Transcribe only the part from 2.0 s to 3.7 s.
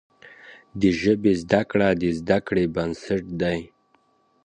د زده کړې بنسټ دی.